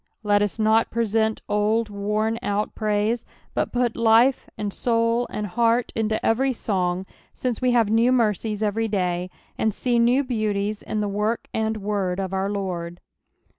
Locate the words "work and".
11.07-11.77